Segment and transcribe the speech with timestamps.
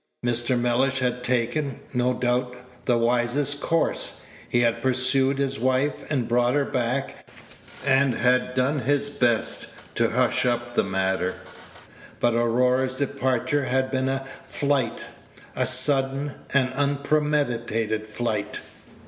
[0.23, 0.59] Page 170 Mr.
[0.59, 2.55] Mellish had taken, no doubt,
[2.85, 7.27] the wisest course; he had pursued his wife, and brought her back,
[7.85, 11.35] and had done his best to hush up the matter;
[12.19, 15.05] but Aurora's departure had been a flight
[15.55, 18.59] a sudden and unpremeditated flight.